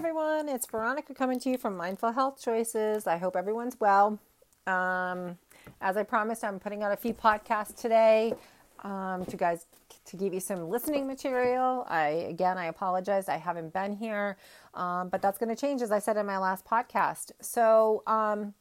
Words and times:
everyone, 0.00 0.48
it's 0.48 0.66
Veronica 0.66 1.12
coming 1.12 1.38
to 1.38 1.50
you 1.50 1.58
from 1.58 1.76
Mindful 1.76 2.12
Health 2.12 2.42
Choices. 2.42 3.06
I 3.06 3.18
hope 3.18 3.36
everyone's 3.36 3.78
well. 3.78 4.18
Um, 4.66 5.36
as 5.82 5.98
I 5.98 6.04
promised, 6.04 6.42
I'm 6.42 6.58
putting 6.58 6.82
out 6.82 6.90
a 6.90 6.96
few 6.96 7.12
podcasts 7.12 7.76
today 7.76 8.32
um, 8.82 9.26
to 9.26 9.36
guys 9.36 9.66
to 10.06 10.16
give 10.16 10.32
you 10.32 10.40
some 10.40 10.70
listening 10.70 11.06
material. 11.06 11.84
I 11.86 12.06
again, 12.30 12.56
I 12.56 12.68
apologize, 12.68 13.28
I 13.28 13.36
haven't 13.36 13.74
been 13.74 13.94
here, 13.94 14.38
um, 14.72 15.10
but 15.10 15.20
that's 15.20 15.36
going 15.36 15.54
to 15.54 15.60
change, 15.60 15.82
as 15.82 15.92
I 15.92 15.98
said 15.98 16.16
in 16.16 16.24
my 16.24 16.38
last 16.38 16.64
podcast. 16.64 17.32
So 17.42 18.02
um, 18.06 18.54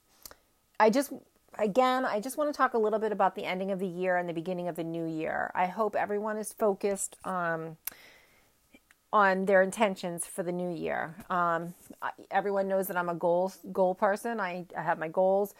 I 0.77 0.89
just 0.89 1.13
again, 1.57 2.03
I 2.03 2.19
just 2.19 2.35
want 2.35 2.53
to 2.53 2.57
talk 2.57 2.73
a 2.73 2.77
little 2.77 2.99
bit 2.99 3.13
about 3.13 3.35
the 3.35 3.45
ending 3.45 3.71
of 3.71 3.79
the 3.79 3.87
year 3.87 4.17
and 4.17 4.27
the 4.27 4.33
beginning 4.33 4.67
of 4.67 4.75
the 4.75 4.83
new 4.83 5.05
year. 5.05 5.51
I 5.55 5.67
hope 5.67 5.95
everyone 5.95 6.35
is 6.35 6.51
focused. 6.51 7.15
Um, 7.23 7.77
on 9.11 9.45
their 9.45 9.61
intentions 9.61 10.25
for 10.25 10.43
the 10.43 10.51
new 10.51 10.69
year. 10.69 11.15
Um, 11.29 11.73
everyone 12.29 12.67
knows 12.67 12.87
that 12.87 12.97
I'm 12.97 13.09
a 13.09 13.15
goal 13.15 13.51
goal 13.71 13.95
person. 13.95 14.39
I, 14.39 14.65
I 14.77 14.81
have 14.81 14.99
my 14.99 15.07
goals. 15.07 15.53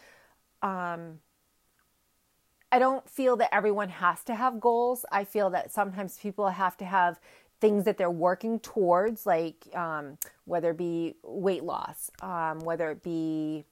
Um, 0.62 1.20
I 2.72 2.78
don't 2.78 3.10
feel 3.10 3.36
that 3.38 3.54
everyone 3.54 3.90
has 3.90 4.24
to 4.26 4.36
have 4.36 4.60
goals. 4.60 5.06
I 5.12 5.24
feel 5.24 5.50
that 5.52 5.72
sometimes 5.72 6.20
people 6.20 6.48
have 6.50 6.78
to 6.78 6.86
have 6.86 7.20
things 7.60 7.86
that 7.86 7.98
they're 7.98 8.12
working 8.12 8.60
towards, 8.60 9.26
like 9.26 9.56
um, 9.76 10.18
whether 10.46 10.70
it 10.72 10.78
be 10.78 11.16
weight 11.24 11.64
loss, 11.64 12.12
um, 12.22 12.60
whether 12.60 12.92
it 12.92 13.02
be 13.02 13.66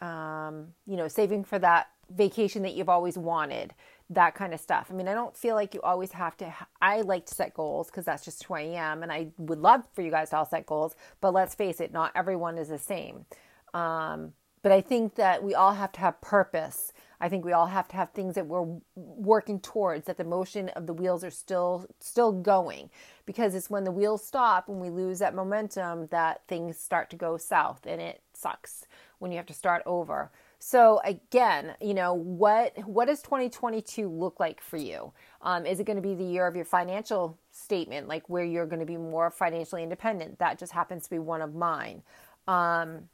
um, 0.00 0.74
you 0.86 0.96
know 0.96 1.08
saving 1.08 1.44
for 1.44 1.58
that 1.58 1.88
vacation 2.14 2.62
that 2.62 2.74
you've 2.74 2.88
always 2.88 3.16
wanted 3.16 3.74
that 4.10 4.34
kind 4.34 4.52
of 4.52 4.60
stuff. 4.60 4.88
I 4.90 4.94
mean, 4.94 5.08
I 5.08 5.14
don't 5.14 5.36
feel 5.36 5.54
like 5.54 5.74
you 5.74 5.80
always 5.80 6.12
have 6.12 6.36
to. 6.38 6.54
I 6.80 7.00
like 7.00 7.26
to 7.26 7.34
set 7.34 7.54
goals 7.54 7.88
because 7.88 8.04
that's 8.04 8.24
just 8.24 8.44
who 8.44 8.54
I 8.54 8.60
am, 8.60 9.02
and 9.02 9.10
I 9.10 9.28
would 9.38 9.58
love 9.58 9.84
for 9.94 10.02
you 10.02 10.10
guys 10.10 10.30
to 10.30 10.36
all 10.36 10.46
set 10.46 10.66
goals. 10.66 10.94
But 11.20 11.32
let's 11.32 11.54
face 11.54 11.80
it, 11.80 11.92
not 11.92 12.12
everyone 12.14 12.58
is 12.58 12.68
the 12.68 12.78
same. 12.78 13.24
Um, 13.72 14.34
but 14.62 14.70
I 14.70 14.80
think 14.80 15.14
that 15.16 15.42
we 15.42 15.54
all 15.54 15.72
have 15.72 15.92
to 15.92 16.00
have 16.00 16.20
purpose. 16.20 16.92
I 17.20 17.28
think 17.28 17.44
we 17.44 17.52
all 17.52 17.68
have 17.68 17.88
to 17.88 17.96
have 17.96 18.10
things 18.10 18.34
that 18.34 18.46
we're 18.46 18.66
working 18.94 19.60
towards. 19.60 20.06
That 20.06 20.18
the 20.18 20.24
motion 20.24 20.68
of 20.70 20.86
the 20.86 20.92
wheels 20.92 21.24
are 21.24 21.30
still 21.30 21.86
still 21.98 22.32
going, 22.32 22.90
because 23.24 23.54
it's 23.54 23.70
when 23.70 23.84
the 23.84 23.90
wheels 23.90 24.26
stop 24.26 24.68
and 24.68 24.80
we 24.80 24.90
lose 24.90 25.20
that 25.20 25.34
momentum 25.34 26.08
that 26.08 26.42
things 26.48 26.78
start 26.78 27.08
to 27.10 27.16
go 27.16 27.38
south, 27.38 27.86
and 27.86 28.00
it 28.00 28.20
sucks 28.34 28.84
when 29.20 29.30
you 29.30 29.38
have 29.38 29.46
to 29.46 29.54
start 29.54 29.82
over. 29.86 30.30
So 30.64 31.00
again, 31.02 31.74
you 31.80 31.92
know 31.92 32.14
what 32.14 32.78
what 32.86 33.06
does 33.06 33.20
2022 33.20 34.08
look 34.08 34.38
like 34.38 34.60
for 34.60 34.76
you? 34.76 35.12
Um, 35.40 35.66
is 35.66 35.80
it 35.80 35.86
going 35.86 35.96
to 35.96 36.02
be 36.02 36.14
the 36.14 36.22
year 36.22 36.46
of 36.46 36.54
your 36.54 36.64
financial 36.64 37.36
statement, 37.50 38.06
like 38.06 38.28
where 38.28 38.44
you're 38.44 38.66
going 38.66 38.78
to 38.78 38.86
be 38.86 38.96
more 38.96 39.28
financially 39.28 39.82
independent? 39.82 40.38
That 40.38 40.60
just 40.60 40.70
happens 40.70 41.02
to 41.02 41.10
be 41.10 41.18
one 41.18 41.42
of 41.42 41.56
mine. 41.56 42.04
Um, 42.46 43.08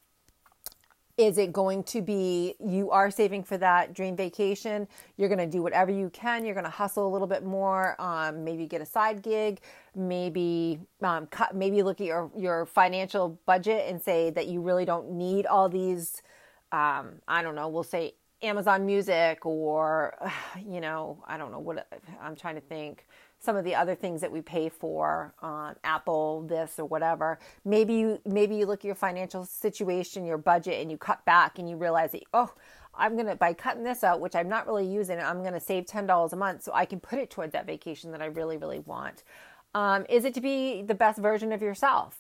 is 1.17 1.39
it 1.39 1.55
going 1.55 1.85
to 1.85 2.03
be 2.03 2.55
you 2.63 2.91
are 2.91 3.11
saving 3.11 3.45
for 3.45 3.57
that 3.57 3.95
dream 3.95 4.15
vacation? 4.15 4.87
You're 5.17 5.31
going 5.31 5.39
to 5.39 5.47
do 5.47 5.63
whatever 5.63 5.91
you 5.91 6.11
can. 6.11 6.45
You're 6.45 6.55
going 6.55 6.65
to 6.65 6.71
hustle 6.71 7.09
a 7.09 7.11
little 7.11 7.27
bit 7.27 7.47
more. 7.47 7.97
Um, 7.99 8.45
maybe 8.45 8.67
get 8.67 8.83
a 8.83 8.87
side 8.87 9.23
gig. 9.23 9.61
Maybe 9.97 10.81
um, 11.01 11.27
cut. 11.29 11.57
Maybe 11.57 11.83
look 11.83 12.03
at 12.03 12.07
your 12.07 12.31
your 12.37 12.67
financial 12.67 13.41
budget 13.47 13.89
and 13.89 14.03
say 14.03 14.29
that 14.33 14.49
you 14.49 14.61
really 14.61 14.85
don't 14.85 15.13
need 15.13 15.47
all 15.47 15.71
these 15.71 16.21
um, 16.73 17.21
I 17.27 17.43
don't 17.43 17.55
know, 17.55 17.69
we'll 17.69 17.83
say 17.83 18.15
Amazon 18.43 18.87
Music 18.87 19.45
or, 19.45 20.15
you 20.67 20.81
know, 20.81 21.23
I 21.27 21.37
don't 21.37 21.51
know 21.51 21.59
what 21.59 21.87
I'm 22.21 22.37
trying 22.37 22.55
to 22.57 22.61
think. 22.61 23.07
Some 23.41 23.57
of 23.57 23.65
the 23.65 23.75
other 23.75 23.95
things 23.95 24.21
that 24.21 24.33
we 24.33 24.41
pay 24.41 24.69
for 24.69 25.33
on 25.41 25.77
Apple, 25.85 26.43
this 26.49 26.79
or 26.79 26.87
whatever. 26.87 27.39
Maybe 27.65 27.95
you 27.95 28.21
maybe 28.27 28.57
you 28.57 28.67
look 28.67 28.81
at 28.81 28.85
your 28.85 28.97
financial 28.97 29.45
situation, 29.45 30.25
your 30.25 30.39
budget, 30.39 30.81
and 30.81 30.91
you 30.91 30.99
cut 30.99 31.25
back, 31.25 31.61
and 31.61 31.71
you 31.71 31.77
realize 31.77 32.11
that 32.13 32.25
oh, 32.35 32.53
I'm 32.97 33.17
gonna 33.17 33.37
by 33.37 33.53
cutting 33.53 33.85
this 33.85 34.03
out, 34.03 34.19
which 34.21 34.35
I'm 34.35 34.49
not 34.49 34.67
really 34.67 34.89
using, 34.89 35.21
I'm 35.21 35.45
gonna 35.45 35.61
save 35.61 35.87
ten 35.87 36.05
dollars 36.05 36.33
a 36.33 36.37
month, 36.37 36.65
so 36.65 36.73
I 36.75 36.85
can 36.85 36.99
put 36.99 37.21
it 37.21 37.31
towards 37.31 37.53
that 37.53 37.65
vacation 37.65 38.11
that 38.11 38.21
I 38.21 38.27
really 38.27 38.57
really 38.57 38.81
want. 38.81 39.23
Um, 39.73 40.05
is 40.09 40.25
it 40.25 40.35
to 40.35 40.41
be 40.41 40.83
the 40.83 40.95
best 40.97 41.21
version 41.21 41.53
of 41.53 41.63
yourself? 41.63 42.19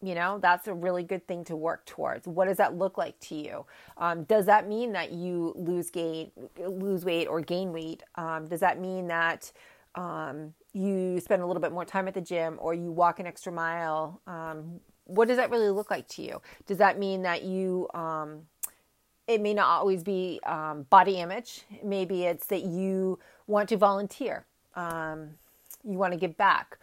You 0.00 0.14
know, 0.14 0.38
that's 0.40 0.68
a 0.68 0.74
really 0.74 1.02
good 1.02 1.26
thing 1.26 1.44
to 1.46 1.56
work 1.56 1.84
towards. 1.84 2.28
What 2.28 2.46
does 2.46 2.58
that 2.58 2.76
look 2.76 2.96
like 2.96 3.18
to 3.20 3.34
you? 3.34 3.66
Um, 3.96 4.22
does 4.24 4.46
that 4.46 4.68
mean 4.68 4.92
that 4.92 5.10
you 5.12 5.52
lose 5.56 5.90
gain, 5.90 6.30
lose 6.56 7.04
weight 7.04 7.26
or 7.26 7.40
gain 7.40 7.72
weight? 7.72 8.04
Um, 8.14 8.46
does 8.46 8.60
that 8.60 8.80
mean 8.80 9.08
that 9.08 9.50
um, 9.96 10.54
you 10.72 11.18
spend 11.18 11.42
a 11.42 11.46
little 11.46 11.60
bit 11.60 11.72
more 11.72 11.84
time 11.84 12.06
at 12.06 12.14
the 12.14 12.20
gym 12.20 12.58
or 12.60 12.74
you 12.74 12.92
walk 12.92 13.18
an 13.18 13.26
extra 13.26 13.50
mile? 13.50 14.20
Um, 14.28 14.78
what 15.06 15.26
does 15.26 15.36
that 15.36 15.50
really 15.50 15.70
look 15.70 15.90
like 15.90 16.06
to 16.08 16.22
you? 16.22 16.40
Does 16.66 16.78
that 16.78 16.96
mean 16.96 17.22
that 17.22 17.42
you, 17.42 17.88
um, 17.92 18.42
it 19.26 19.40
may 19.40 19.52
not 19.52 19.66
always 19.66 20.04
be 20.04 20.38
um, 20.46 20.84
body 20.90 21.16
image. 21.16 21.62
Maybe 21.82 22.24
it's 22.24 22.46
that 22.46 22.62
you 22.62 23.18
want 23.48 23.68
to 23.70 23.76
volunteer. 23.76 24.46
you 24.76 25.98
want 25.98 26.12
to 26.12 26.18
give 26.18 26.36
back. 26.36 26.78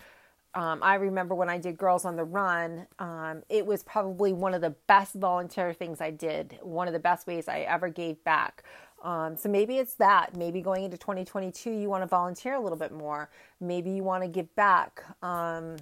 Um, 0.55 0.81
I 0.81 0.95
remember 0.95 1.35
when 1.35 1.49
I 1.49 1.57
did 1.57 1.77
Girls 1.77 2.05
on 2.05 2.15
the 2.15 2.23
Run, 2.23 2.87
um, 2.97 3.43
it 3.49 3.65
was 3.65 3.83
probably 3.83 4.31
one 4.31 4.53
of 4.53 4.61
the 4.61 4.69
best 4.87 5.15
volunteer 5.15 5.73
things 5.73 5.99
I 5.99 6.11
did, 6.11 6.57
one 6.61 6.87
of 6.87 6.93
the 6.93 6.99
best 6.99 7.27
ways 7.27 7.49
I 7.49 7.59
ever 7.59 7.89
gave 7.89 8.23
back. 8.23 8.63
Um, 9.03 9.35
so 9.35 9.49
maybe 9.49 9.77
it's 9.77 9.95
that. 9.95 10.35
Maybe 10.37 10.61
going 10.61 10.85
into 10.85 10.97
2022, 10.97 11.71
you 11.71 11.89
want 11.89 12.03
to 12.03 12.07
volunteer 12.07 12.55
a 12.55 12.59
little 12.59 12.77
bit 12.77 12.93
more. 12.93 13.29
Maybe 13.59 13.91
you 13.91 14.03
want 14.03 14.23
to 14.23 14.29
give 14.29 14.53
back. 14.55 15.03
Um, 15.21 15.75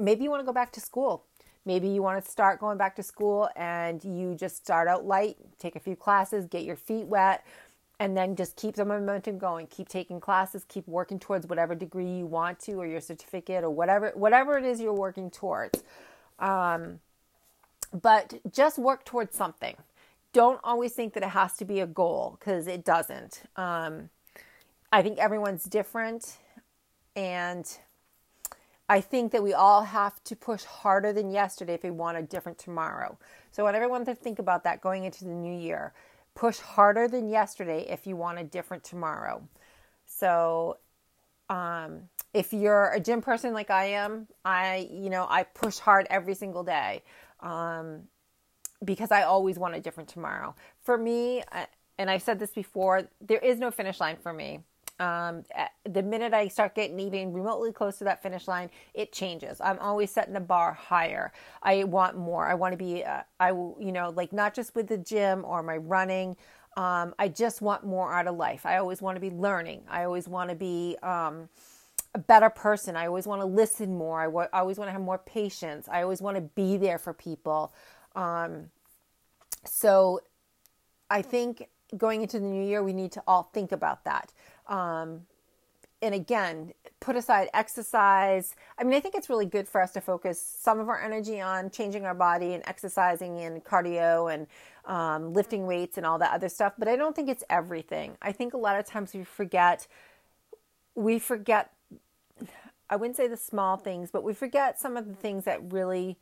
maybe 0.00 0.24
you 0.24 0.30
want 0.30 0.40
to 0.40 0.46
go 0.46 0.52
back 0.52 0.72
to 0.72 0.80
school. 0.80 1.24
Maybe 1.64 1.88
you 1.88 2.02
want 2.02 2.22
to 2.24 2.30
start 2.30 2.60
going 2.60 2.78
back 2.78 2.94
to 2.96 3.02
school 3.02 3.48
and 3.56 4.02
you 4.04 4.34
just 4.36 4.56
start 4.56 4.86
out 4.86 5.04
light, 5.04 5.36
take 5.58 5.74
a 5.74 5.80
few 5.80 5.96
classes, 5.96 6.46
get 6.46 6.64
your 6.64 6.76
feet 6.76 7.06
wet, 7.06 7.44
and 7.98 8.16
then 8.16 8.36
just 8.36 8.56
keep 8.56 8.74
the 8.74 8.84
momentum 8.84 9.38
going. 9.38 9.66
Keep 9.68 9.88
taking 9.88 10.20
classes. 10.20 10.64
Keep 10.68 10.86
working 10.86 11.18
towards 11.18 11.46
whatever 11.46 11.74
degree 11.74 12.10
you 12.18 12.26
want 12.26 12.58
to 12.60 12.74
or 12.74 12.86
your 12.86 13.00
certificate 13.00 13.64
or 13.64 13.70
whatever 13.70 14.12
whatever 14.14 14.58
it 14.58 14.64
is 14.64 14.80
you're 14.80 14.92
working 14.92 15.30
towards. 15.30 15.82
Um, 16.38 17.00
but 17.92 18.34
just 18.52 18.78
work 18.78 19.04
towards 19.04 19.34
something. 19.36 19.76
Don't 20.32 20.60
always 20.62 20.92
think 20.92 21.14
that 21.14 21.22
it 21.22 21.30
has 21.30 21.56
to 21.56 21.64
be 21.64 21.80
a 21.80 21.86
goal 21.86 22.36
because 22.38 22.66
it 22.66 22.84
doesn't. 22.84 23.42
Um, 23.56 24.10
i 24.92 25.02
think 25.02 25.18
everyone's 25.18 25.64
different 25.64 26.38
and 27.16 27.78
i 28.88 29.00
think 29.00 29.32
that 29.32 29.42
we 29.42 29.52
all 29.52 29.82
have 29.82 30.22
to 30.24 30.36
push 30.36 30.62
harder 30.64 31.12
than 31.12 31.30
yesterday 31.30 31.74
if 31.74 31.82
we 31.82 31.90
want 31.90 32.16
a 32.16 32.22
different 32.22 32.58
tomorrow. 32.58 33.18
So 33.52 33.62
i 33.62 33.64
want 33.64 33.76
everyone 33.76 34.04
to 34.04 34.14
think 34.14 34.38
about 34.38 34.64
that 34.64 34.80
going 34.80 35.04
into 35.04 35.24
the 35.24 35.30
new 35.30 35.56
year 35.58 35.92
push 36.36 36.58
harder 36.58 37.08
than 37.08 37.28
yesterday 37.28 37.86
if 37.88 38.06
you 38.06 38.14
want 38.14 38.38
a 38.38 38.44
different 38.44 38.84
tomorrow. 38.84 39.42
So, 40.06 40.78
um, 41.48 42.02
if 42.32 42.52
you're 42.52 42.90
a 42.90 43.00
gym 43.00 43.22
person 43.22 43.54
like 43.54 43.70
I 43.70 43.86
am, 43.86 44.28
I, 44.44 44.88
you 44.92 45.10
know, 45.10 45.26
I 45.28 45.42
push 45.44 45.78
hard 45.78 46.06
every 46.10 46.34
single 46.34 46.62
day 46.62 47.02
um, 47.40 48.02
because 48.84 49.10
I 49.10 49.22
always 49.22 49.58
want 49.58 49.74
a 49.74 49.80
different 49.80 50.08
tomorrow. 50.10 50.54
For 50.82 50.98
me, 50.98 51.42
and 51.98 52.10
I've 52.10 52.22
said 52.22 52.38
this 52.38 52.50
before, 52.50 53.08
there 53.20 53.38
is 53.38 53.58
no 53.58 53.70
finish 53.70 53.98
line 53.98 54.16
for 54.22 54.32
me 54.32 54.60
um, 54.98 55.44
the 55.84 56.02
minute 56.02 56.32
I 56.32 56.48
start 56.48 56.74
getting 56.74 56.98
even 57.00 57.32
remotely 57.32 57.72
close 57.72 57.98
to 57.98 58.04
that 58.04 58.22
finish 58.22 58.48
line, 58.48 58.70
it 58.94 59.12
changes. 59.12 59.60
I'm 59.60 59.78
always 59.78 60.10
setting 60.10 60.32
the 60.34 60.40
bar 60.40 60.72
higher. 60.72 61.32
I 61.62 61.84
want 61.84 62.16
more. 62.16 62.46
I 62.46 62.54
want 62.54 62.72
to 62.72 62.78
be, 62.78 63.04
uh, 63.04 63.22
I 63.38 63.50
you 63.50 63.92
know, 63.92 64.10
like 64.16 64.32
not 64.32 64.54
just 64.54 64.74
with 64.74 64.88
the 64.88 64.98
gym 64.98 65.44
or 65.44 65.62
my 65.62 65.76
running. 65.76 66.36
Um, 66.76 67.14
I 67.18 67.28
just 67.28 67.62
want 67.62 67.84
more 67.84 68.12
out 68.12 68.26
of 68.26 68.36
life. 68.36 68.66
I 68.66 68.76
always 68.78 69.00
want 69.00 69.16
to 69.16 69.20
be 69.20 69.30
learning. 69.30 69.82
I 69.88 70.04
always 70.04 70.28
want 70.28 70.50
to 70.50 70.56
be 70.56 70.96
um, 71.02 71.48
a 72.14 72.18
better 72.18 72.50
person. 72.50 72.96
I 72.96 73.06
always 73.06 73.26
want 73.26 73.40
to 73.42 73.46
listen 73.46 73.96
more. 73.96 74.20
I, 74.20 74.56
I 74.56 74.60
always 74.60 74.78
want 74.78 74.88
to 74.88 74.92
have 74.92 75.00
more 75.00 75.18
patience. 75.18 75.88
I 75.90 76.02
always 76.02 76.20
want 76.20 76.36
to 76.36 76.42
be 76.42 76.76
there 76.76 76.98
for 76.98 77.12
people. 77.12 77.72
Um, 78.14 78.70
so 79.64 80.20
I 81.10 81.22
think 81.22 81.68
going 81.96 82.22
into 82.22 82.38
the 82.38 82.46
new 82.46 82.64
year, 82.64 82.82
we 82.82 82.92
need 82.92 83.12
to 83.12 83.22
all 83.26 83.44
think 83.54 83.72
about 83.72 84.04
that. 84.04 84.32
Um, 84.68 85.22
and 86.02 86.14
again, 86.14 86.72
put 87.00 87.16
aside 87.16 87.48
exercise. 87.54 88.54
I 88.78 88.84
mean, 88.84 88.94
I 88.94 89.00
think 89.00 89.14
it's 89.14 89.30
really 89.30 89.46
good 89.46 89.66
for 89.66 89.80
us 89.80 89.92
to 89.92 90.00
focus 90.00 90.40
some 90.40 90.78
of 90.78 90.88
our 90.88 91.00
energy 91.00 91.40
on 91.40 91.70
changing 91.70 92.04
our 92.04 92.14
body 92.14 92.52
and 92.52 92.62
exercising 92.66 93.38
and 93.40 93.64
cardio 93.64 94.32
and 94.32 94.46
um, 94.84 95.32
lifting 95.32 95.66
weights 95.66 95.96
and 95.96 96.04
all 96.06 96.18
that 96.18 96.32
other 96.32 96.48
stuff. 96.48 96.74
But 96.78 96.88
I 96.88 96.96
don't 96.96 97.16
think 97.16 97.28
it's 97.28 97.44
everything. 97.48 98.16
I 98.20 98.32
think 98.32 98.52
a 98.52 98.58
lot 98.58 98.78
of 98.78 98.86
times 98.86 99.14
we 99.14 99.24
forget, 99.24 99.86
we 100.94 101.18
forget, 101.18 101.72
I 102.90 102.96
wouldn't 102.96 103.16
say 103.16 103.26
the 103.26 103.36
small 103.36 103.76
things, 103.76 104.10
but 104.10 104.22
we 104.22 104.34
forget 104.34 104.78
some 104.78 104.96
of 104.96 105.08
the 105.08 105.14
things 105.14 105.44
that 105.44 105.72
really 105.72 106.18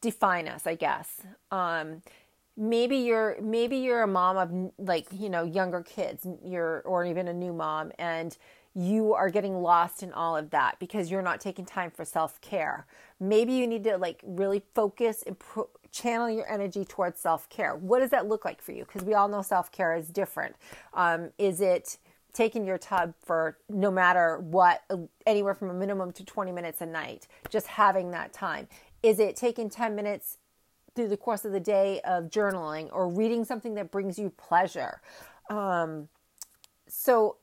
define 0.00 0.46
us, 0.46 0.66
I 0.66 0.76
guess. 0.76 1.22
Um, 1.50 2.02
maybe 2.58 2.96
you're 2.96 3.40
maybe 3.40 3.76
you're 3.76 4.02
a 4.02 4.06
mom 4.06 4.36
of 4.36 4.72
like 4.84 5.06
you 5.12 5.30
know 5.30 5.44
younger 5.44 5.80
kids 5.80 6.26
you're 6.44 6.80
or 6.80 7.04
even 7.04 7.28
a 7.28 7.32
new 7.32 7.52
mom 7.52 7.92
and 7.98 8.36
you 8.78 9.12
are 9.14 9.28
getting 9.28 9.60
lost 9.60 10.04
in 10.04 10.12
all 10.12 10.36
of 10.36 10.50
that 10.50 10.78
because 10.78 11.10
you're 11.10 11.22
not 11.22 11.40
taking 11.40 11.64
time 11.64 11.90
for 11.90 12.04
self 12.04 12.40
care. 12.40 12.86
Maybe 13.18 13.52
you 13.54 13.66
need 13.66 13.82
to 13.84 13.96
like 13.98 14.20
really 14.24 14.62
focus 14.74 15.24
and 15.26 15.36
pro- 15.36 15.68
channel 15.90 16.30
your 16.30 16.50
energy 16.50 16.84
towards 16.84 17.18
self 17.18 17.48
care. 17.48 17.74
What 17.74 18.00
does 18.00 18.10
that 18.10 18.28
look 18.28 18.44
like 18.44 18.62
for 18.62 18.70
you? 18.70 18.84
Because 18.84 19.02
we 19.02 19.14
all 19.14 19.26
know 19.26 19.42
self 19.42 19.72
care 19.72 19.96
is 19.96 20.08
different. 20.08 20.54
Um, 20.94 21.30
is 21.38 21.60
it 21.60 21.98
taking 22.32 22.64
your 22.64 22.78
tub 22.78 23.14
for 23.24 23.58
no 23.68 23.90
matter 23.90 24.38
what, 24.38 24.82
anywhere 25.26 25.54
from 25.54 25.70
a 25.70 25.74
minimum 25.74 26.12
to 26.12 26.24
20 26.24 26.52
minutes 26.52 26.80
a 26.80 26.86
night, 26.86 27.26
just 27.50 27.66
having 27.66 28.12
that 28.12 28.32
time? 28.32 28.68
Is 29.02 29.18
it 29.18 29.34
taking 29.34 29.70
10 29.70 29.96
minutes 29.96 30.38
through 30.98 31.08
the 31.08 31.16
course 31.16 31.44
of 31.44 31.52
the 31.52 31.60
day 31.60 32.00
of 32.00 32.24
journaling 32.24 32.88
or 32.92 33.08
reading 33.08 33.44
something 33.44 33.74
that 33.74 33.92
brings 33.92 34.18
you 34.18 34.30
pleasure? 34.30 35.00
Um, 35.48 36.08
so 36.88 37.36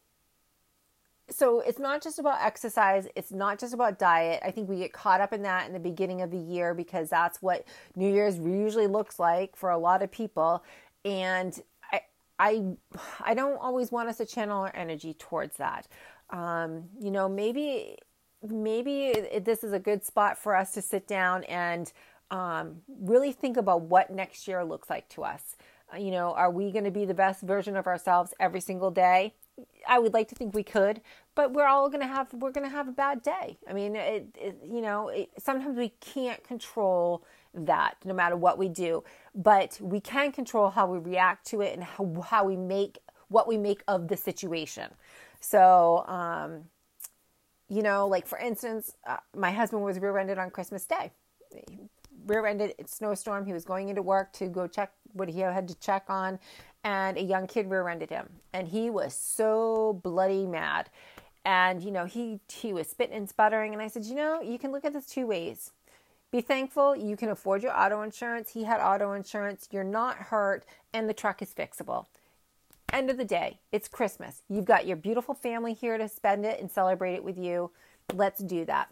so 1.29 1.61
it's 1.61 1.79
not 1.79 2.03
just 2.03 2.19
about 2.19 2.41
exercise. 2.41 3.07
It's 3.15 3.31
not 3.31 3.57
just 3.57 3.73
about 3.73 3.97
diet. 3.97 4.41
I 4.45 4.51
think 4.51 4.69
we 4.69 4.77
get 4.77 4.91
caught 4.91 5.21
up 5.21 5.31
in 5.31 5.41
that 5.43 5.67
in 5.67 5.73
the 5.73 5.79
beginning 5.79 6.21
of 6.21 6.31
the 6.31 6.37
year 6.37 6.73
because 6.73 7.09
that's 7.09 7.41
what 7.41 7.65
new 7.95 8.13
year's 8.13 8.37
usually 8.37 8.87
looks 8.87 9.17
like 9.17 9.55
for 9.55 9.69
a 9.69 9.77
lot 9.77 10.03
of 10.03 10.11
people. 10.11 10.63
And 11.05 11.57
i 11.93 12.01
i 12.37 12.63
i 13.23 13.33
don't 13.33 13.57
always 13.57 13.89
want 13.89 14.09
us 14.09 14.17
to 14.17 14.25
channel 14.25 14.63
our 14.63 14.75
energy 14.75 15.13
towards 15.13 15.55
that. 15.57 15.87
Um, 16.29 16.89
you 16.99 17.09
know 17.09 17.29
maybe 17.29 17.97
maybe 18.43 19.13
this 19.39 19.63
is 19.63 19.71
a 19.71 19.79
good 19.79 20.03
spot 20.03 20.37
for 20.37 20.55
us 20.55 20.73
to 20.73 20.81
sit 20.81 21.07
down 21.07 21.43
and 21.45 21.91
um, 22.31 22.81
really 22.87 23.31
think 23.31 23.57
about 23.57 23.81
what 23.81 24.09
next 24.09 24.47
year 24.47 24.63
looks 24.63 24.89
like 24.89 25.07
to 25.09 25.23
us 25.23 25.55
you 25.97 26.11
know 26.11 26.33
are 26.33 26.51
we 26.51 26.71
going 26.71 26.83
to 26.83 26.91
be 26.91 27.05
the 27.05 27.13
best 27.13 27.41
version 27.41 27.75
of 27.77 27.87
ourselves 27.87 28.33
every 28.39 28.59
single 28.59 28.91
day 28.91 29.33
I 29.87 29.99
would 29.99 30.13
like 30.13 30.27
to 30.29 30.35
think 30.35 30.53
we 30.53 30.63
could, 30.63 31.01
but 31.33 31.53
we're 31.53 31.67
all 31.67 31.89
going 31.89 32.01
to 32.01 32.07
have 32.07 32.33
we're 32.33 32.51
going 32.51 32.65
to 32.65 32.75
have 32.75 32.87
a 32.87 32.91
bad 32.91 33.21
day. 33.21 33.57
I 33.69 33.73
mean, 33.73 33.95
it, 33.95 34.27
it 34.35 34.59
you 34.63 34.81
know, 34.81 35.09
it, 35.09 35.29
sometimes 35.37 35.77
we 35.77 35.89
can't 36.01 36.43
control 36.43 37.23
that 37.53 37.95
no 38.03 38.13
matter 38.13 38.35
what 38.35 38.57
we 38.57 38.67
do, 38.67 39.03
but 39.33 39.79
we 39.81 40.01
can 40.01 40.31
control 40.31 40.69
how 40.69 40.87
we 40.87 40.97
react 40.97 41.47
to 41.47 41.61
it 41.61 41.73
and 41.73 41.83
how, 41.83 42.21
how 42.21 42.43
we 42.43 42.57
make 42.57 42.99
what 43.29 43.47
we 43.47 43.57
make 43.57 43.81
of 43.87 44.07
the 44.07 44.17
situation. 44.17 44.89
So, 45.39 46.05
um, 46.07 46.65
you 47.69 47.81
know, 47.81 48.07
like 48.07 48.27
for 48.27 48.37
instance, 48.37 48.95
uh, 49.07 49.17
my 49.35 49.51
husband 49.51 49.83
was 49.83 49.99
rear-ended 49.99 50.37
on 50.37 50.49
Christmas 50.49 50.85
Day. 50.85 51.11
Rear-ended 52.25 52.75
snowstorm. 52.87 53.45
He 53.45 53.53
was 53.53 53.65
going 53.65 53.89
into 53.89 54.01
work 54.01 54.33
to 54.33 54.47
go 54.47 54.67
check 54.67 54.91
what 55.13 55.29
he 55.29 55.39
had 55.39 55.67
to 55.67 55.79
check 55.79 56.05
on, 56.09 56.39
and 56.83 57.17
a 57.17 57.21
young 57.21 57.47
kid 57.47 57.69
rear-ended 57.69 58.09
him. 58.09 58.29
And 58.53 58.67
he 58.67 58.89
was 58.89 59.15
so 59.15 59.99
bloody 60.03 60.45
mad. 60.45 60.89
And 61.43 61.83
you 61.83 61.91
know 61.91 62.05
he 62.05 62.39
he 62.51 62.73
was 62.73 62.89
spitting 62.89 63.15
and 63.15 63.29
sputtering. 63.29 63.73
And 63.73 63.81
i 63.81 63.87
said 63.87 64.05
you 64.05 64.15
know 64.15 64.41
you 64.41 64.57
can 64.57 64.71
look 64.71 64.85
at 64.85 64.93
this 64.93 65.05
two 65.05 65.27
ways. 65.27 65.71
Be 66.31 66.41
thankful 66.41 66.95
you 66.95 67.15
can 67.15 67.29
afford 67.29 67.63
your 67.63 67.77
auto 67.77 68.01
insurance. 68.01 68.51
He 68.51 68.63
had 68.63 68.81
auto 68.81 69.13
insurance. 69.13 69.69
You're 69.71 69.83
not 69.83 70.17
hurt 70.17 70.65
and 70.93 71.07
the 71.07 71.13
truck 71.13 71.41
is 71.41 71.53
fixable. 71.53 72.07
End 72.91 73.09
of 73.09 73.17
the 73.17 73.25
day. 73.25 73.59
It's 73.71 73.87
christmas. 73.87 74.41
You've 74.49 74.65
got 74.65 74.87
your 74.87 74.97
beautiful 74.97 75.35
family 75.35 75.73
here 75.73 75.97
to 75.97 76.09
spend 76.09 76.45
it 76.45 76.59
and 76.59 76.69
celebrate 76.69 77.13
it 77.13 77.23
with 77.23 77.37
you. 77.37 77.71
Let's 78.13 78.41
do 78.41 78.65
that. 78.65 78.91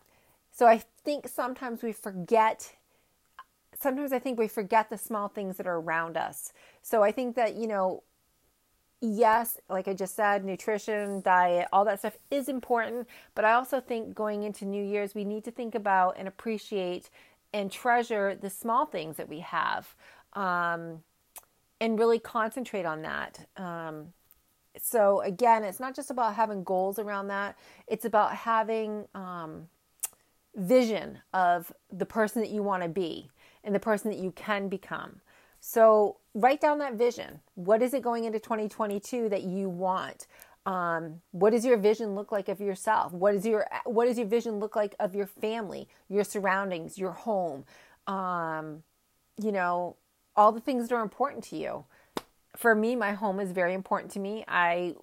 So 0.52 0.68
i 0.68 0.84
think 1.04 1.28
sometimes 1.28 1.82
we 1.82 1.92
forget 1.92 2.76
sometimes 3.84 4.14
I 4.14 4.20
think 4.20 4.40
we 4.40 4.48
forget 4.48 4.90
the 4.90 4.98
small 4.98 5.28
things 5.28 5.58
that 5.58 5.68
are 5.68 5.80
around 5.80 6.18
us. 6.18 6.54
So 6.82 7.04
I 7.04 7.12
think 7.12 7.36
that, 7.36 7.56
you 7.56 7.68
know, 7.68 8.04
yes, 9.02 9.60
like 9.70 9.88
I 9.88 9.94
just 9.94 10.16
said, 10.16 10.46
nutrition, 10.46 11.22
diet, 11.22 11.68
all 11.72 11.86
that 11.86 12.00
stuff 12.00 12.18
is 12.32 12.48
important. 12.48 13.08
But 13.36 13.46
I 13.46 13.54
also 13.54 13.82
think 13.82 14.16
going 14.16 14.44
into 14.44 14.66
New 14.66 14.84
Year's, 14.84 15.14
we 15.14 15.26
need 15.26 15.44
to 15.44 15.52
think 15.52 15.76
about 15.76 16.16
and 16.18 16.28
appreciate 16.28 17.10
and 17.54 17.72
treasure 17.72 18.34
the 18.34 18.50
small 18.50 18.86
things 18.86 19.18
that 19.18 19.30
we 19.30 19.42
have 19.42 19.94
um, 20.34 21.04
and 21.80 22.00
really 22.00 22.20
concentrate 22.20 22.86
on 22.86 23.04
that. 23.04 23.46
Um, 23.58 24.14
so, 24.82 25.22
again, 25.22 25.64
it's 25.64 25.80
not 25.80 25.96
just 25.96 26.10
about 26.10 26.34
having 26.34 26.64
goals 26.64 26.98
around 26.98 27.28
that, 27.28 27.56
it's 27.86 28.06
about 28.06 28.34
having 28.36 29.06
um, 29.14 29.68
vision 30.56 31.20
of 31.34 31.72
the 31.92 32.06
person 32.06 32.42
that 32.42 32.52
you 32.52 32.64
want 32.64 32.84
to 32.84 32.90
be 32.90 33.30
and 33.64 33.74
the 33.74 33.80
person 33.80 34.12
that 34.12 34.20
you 34.20 34.32
can 34.32 34.68
become. 34.70 35.22
So 35.60 36.18
write 36.34 36.62
down 36.62 36.80
that 36.80 36.96
vision. 36.96 37.40
What 37.56 37.82
is 37.82 37.94
it 37.94 38.02
going 38.02 38.26
into 38.26 38.40
2022 38.40 39.30
that 39.30 39.44
you 39.44 39.70
want? 39.70 40.28
Um, 40.66 41.22
what 41.32 41.52
does 41.52 41.66
your 41.66 41.78
vision 41.78 42.16
look 42.16 42.32
like 42.32 42.50
of 42.50 42.60
yourself? 42.60 43.14
What 43.14 43.36
is 43.36 43.46
your 43.46 43.68
what 43.86 44.06
does 44.06 44.18
your 44.18 44.28
vision 44.28 44.60
look 44.60 44.76
like 44.76 44.96
of 45.00 45.16
your 45.16 45.28
family, 45.28 45.88
your 46.10 46.24
surroundings, 46.24 46.98
your 46.98 47.12
home? 47.12 47.66
Um, 48.08 48.84
you 49.42 49.52
know, 49.52 49.98
all 50.36 50.52
the 50.52 50.62
things 50.62 50.88
that 50.88 50.96
are 50.96 51.02
important 51.02 51.44
to 51.46 51.58
you. 51.58 51.86
For 52.56 52.76
me, 52.76 52.96
my 52.96 53.14
home 53.14 53.40
is 53.40 53.52
very 53.52 53.74
important 53.74 54.12
to 54.14 54.20
me. 54.20 54.46
I 54.48 54.96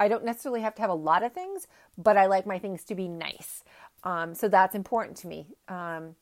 I 0.00 0.08
don't 0.08 0.24
necessarily 0.24 0.60
have 0.60 0.74
to 0.76 0.82
have 0.82 0.90
a 0.90 0.94
lot 0.94 1.22
of 1.22 1.32
things, 1.32 1.66
but 1.96 2.16
I 2.16 2.26
like 2.26 2.46
my 2.46 2.58
things 2.58 2.84
to 2.84 2.94
be 2.94 3.08
nice. 3.08 3.64
Um, 4.04 4.34
so 4.34 4.48
that's 4.48 4.74
important 4.74 5.16
to 5.18 5.26
me. 5.26 5.46
Um, 5.68 6.14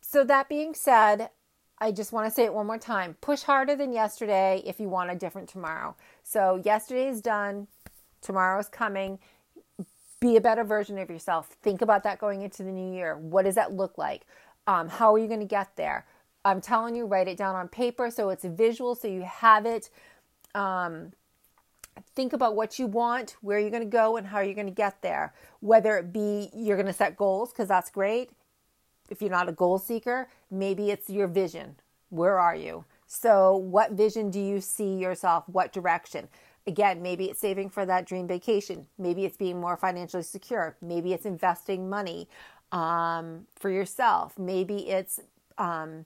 so, 0.00 0.24
that 0.24 0.48
being 0.48 0.74
said, 0.74 1.30
I 1.78 1.92
just 1.92 2.12
want 2.12 2.26
to 2.26 2.34
say 2.34 2.44
it 2.44 2.52
one 2.52 2.66
more 2.66 2.78
time 2.78 3.14
push 3.20 3.42
harder 3.42 3.76
than 3.76 3.92
yesterday 3.92 4.60
if 4.66 4.80
you 4.80 4.88
want 4.88 5.10
a 5.10 5.14
different 5.14 5.48
tomorrow. 5.48 5.94
So, 6.24 6.60
yesterday 6.64 7.06
is 7.06 7.20
done, 7.20 7.68
tomorrow's 8.20 8.68
coming. 8.68 9.20
Be 10.20 10.36
a 10.36 10.40
better 10.40 10.64
version 10.64 10.98
of 10.98 11.08
yourself. 11.10 11.56
Think 11.62 11.80
about 11.80 12.02
that 12.02 12.18
going 12.18 12.42
into 12.42 12.64
the 12.64 12.72
new 12.72 12.92
year. 12.92 13.16
What 13.16 13.44
does 13.44 13.54
that 13.54 13.72
look 13.72 13.96
like? 13.98 14.26
Um, 14.66 14.88
how 14.88 15.14
are 15.14 15.18
you 15.18 15.28
going 15.28 15.40
to 15.40 15.46
get 15.46 15.76
there? 15.76 16.06
I'm 16.44 16.60
telling 16.60 16.96
you, 16.96 17.06
write 17.06 17.28
it 17.28 17.36
down 17.36 17.54
on 17.54 17.68
paper 17.68 18.10
so 18.10 18.30
it's 18.30 18.44
visual, 18.44 18.94
so 18.94 19.06
you 19.06 19.22
have 19.22 19.64
it. 19.64 19.90
Um, 20.54 21.12
think 22.14 22.32
about 22.32 22.56
what 22.56 22.78
you 22.78 22.86
want, 22.86 23.36
where 23.40 23.58
you're 23.58 23.70
going 23.70 23.82
to 23.82 23.88
go, 23.88 24.16
and 24.16 24.26
how 24.26 24.40
you're 24.40 24.54
going 24.54 24.66
to 24.66 24.72
get 24.72 25.02
there. 25.02 25.34
Whether 25.60 25.96
it 25.98 26.12
be 26.12 26.50
you're 26.54 26.76
going 26.76 26.86
to 26.86 26.92
set 26.92 27.16
goals, 27.16 27.52
because 27.52 27.68
that's 27.68 27.90
great 27.90 28.30
if 29.10 29.20
you're 29.20 29.30
not 29.30 29.48
a 29.48 29.52
goal 29.52 29.78
seeker, 29.78 30.28
maybe 30.50 30.90
it's 30.90 31.10
your 31.10 31.26
vision. 31.26 31.76
Where 32.08 32.38
are 32.38 32.54
you? 32.54 32.84
So, 33.06 33.56
what 33.56 33.92
vision 33.92 34.30
do 34.30 34.40
you 34.40 34.60
see 34.60 34.94
yourself? 34.94 35.44
What 35.48 35.72
direction? 35.72 36.28
Again, 36.66 37.02
maybe 37.02 37.26
it's 37.26 37.40
saving 37.40 37.70
for 37.70 37.84
that 37.86 38.06
dream 38.06 38.28
vacation. 38.28 38.86
Maybe 38.98 39.24
it's 39.24 39.36
being 39.36 39.60
more 39.60 39.76
financially 39.76 40.22
secure. 40.22 40.76
Maybe 40.80 41.12
it's 41.12 41.26
investing 41.26 41.90
money 41.90 42.28
um, 42.70 43.46
for 43.56 43.70
yourself. 43.70 44.38
Maybe 44.38 44.88
it's, 44.88 45.18
um, 45.58 46.04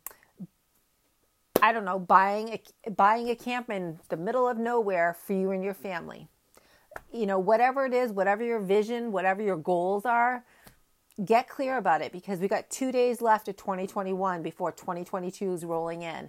I 1.64 1.72
don't 1.72 1.86
know, 1.86 1.98
buying 1.98 2.60
a, 2.84 2.90
buying 2.90 3.30
a 3.30 3.34
camp 3.34 3.70
in 3.70 3.98
the 4.10 4.18
middle 4.18 4.46
of 4.46 4.58
nowhere 4.58 5.16
for 5.18 5.32
you 5.32 5.50
and 5.50 5.64
your 5.64 5.72
family. 5.72 6.28
You 7.10 7.24
know, 7.24 7.38
whatever 7.38 7.86
it 7.86 7.94
is, 7.94 8.12
whatever 8.12 8.44
your 8.44 8.60
vision, 8.60 9.12
whatever 9.12 9.40
your 9.40 9.56
goals 9.56 10.04
are, 10.04 10.44
get 11.24 11.48
clear 11.48 11.78
about 11.78 12.02
it 12.02 12.12
because 12.12 12.38
we 12.38 12.48
got 12.48 12.68
two 12.68 12.92
days 12.92 13.22
left 13.22 13.48
of 13.48 13.56
2021 13.56 14.42
before 14.42 14.72
2022 14.72 15.54
is 15.54 15.64
rolling 15.64 16.02
in. 16.02 16.28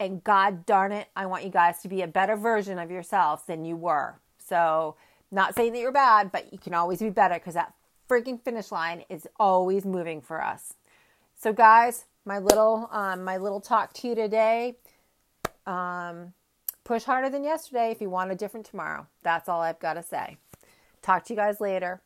And 0.00 0.24
God 0.24 0.66
darn 0.66 0.90
it, 0.90 1.06
I 1.14 1.26
want 1.26 1.44
you 1.44 1.50
guys 1.50 1.80
to 1.82 1.88
be 1.88 2.02
a 2.02 2.08
better 2.08 2.34
version 2.34 2.80
of 2.80 2.90
yourselves 2.90 3.44
than 3.46 3.64
you 3.64 3.76
were. 3.76 4.18
So, 4.36 4.96
not 5.30 5.54
saying 5.54 5.74
that 5.74 5.78
you're 5.78 5.92
bad, 5.92 6.32
but 6.32 6.52
you 6.52 6.58
can 6.58 6.74
always 6.74 6.98
be 6.98 7.08
better 7.08 7.34
because 7.34 7.54
that 7.54 7.72
freaking 8.10 8.42
finish 8.42 8.72
line 8.72 9.04
is 9.08 9.28
always 9.38 9.84
moving 9.84 10.20
for 10.20 10.42
us. 10.42 10.74
So, 11.36 11.52
guys, 11.52 12.06
my 12.24 12.38
little 12.38 12.88
um, 12.90 13.24
my 13.24 13.36
little 13.36 13.60
talk 13.60 13.92
to 13.94 14.08
you 14.08 14.14
today. 14.14 14.76
Um, 15.66 16.32
push 16.84 17.04
harder 17.04 17.30
than 17.30 17.44
yesterday 17.44 17.90
if 17.90 18.00
you 18.00 18.10
want 18.10 18.32
a 18.32 18.34
different 18.34 18.66
tomorrow. 18.66 19.06
That's 19.22 19.48
all 19.48 19.60
I've 19.60 19.80
got 19.80 19.94
to 19.94 20.02
say. 20.02 20.36
Talk 21.02 21.24
to 21.24 21.32
you 21.32 21.36
guys 21.36 21.60
later. 21.60 22.00